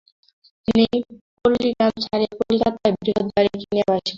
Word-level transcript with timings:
এখন 0.01 0.79
তিনি 0.79 0.83
পল্লীগ্রাম 1.41 1.93
ছাড়িয়া 2.03 2.31
কলিকাতায় 2.39 2.93
বৃহৎ 2.97 3.27
বাড়ি 3.35 3.49
কিনিয়া 3.61 3.85
বাস 3.85 3.95
করিতেছেন। 3.95 4.09